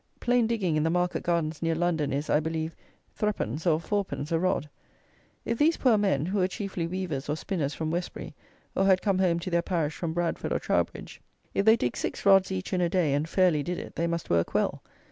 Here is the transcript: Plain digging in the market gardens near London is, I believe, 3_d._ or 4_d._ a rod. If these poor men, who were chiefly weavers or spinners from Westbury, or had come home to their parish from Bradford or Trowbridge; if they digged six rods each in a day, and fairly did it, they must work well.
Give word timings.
Plain 0.19 0.47
digging 0.47 0.75
in 0.75 0.81
the 0.81 0.89
market 0.89 1.21
gardens 1.21 1.61
near 1.61 1.75
London 1.75 2.11
is, 2.11 2.27
I 2.27 2.39
believe, 2.39 2.73
3_d._ 3.19 3.71
or 3.71 4.03
4_d._ 4.03 4.31
a 4.31 4.39
rod. 4.39 4.67
If 5.45 5.59
these 5.59 5.77
poor 5.77 5.95
men, 5.95 6.25
who 6.25 6.39
were 6.39 6.47
chiefly 6.47 6.87
weavers 6.87 7.29
or 7.29 7.35
spinners 7.35 7.75
from 7.75 7.91
Westbury, 7.91 8.33
or 8.75 8.85
had 8.85 9.03
come 9.03 9.19
home 9.19 9.37
to 9.41 9.51
their 9.51 9.61
parish 9.61 9.93
from 9.95 10.13
Bradford 10.13 10.53
or 10.53 10.57
Trowbridge; 10.57 11.21
if 11.53 11.65
they 11.65 11.75
digged 11.77 11.97
six 11.97 12.25
rods 12.25 12.51
each 12.51 12.73
in 12.73 12.81
a 12.81 12.89
day, 12.89 13.13
and 13.13 13.29
fairly 13.29 13.61
did 13.61 13.77
it, 13.77 13.95
they 13.95 14.07
must 14.07 14.31
work 14.31 14.55
well. 14.55 14.81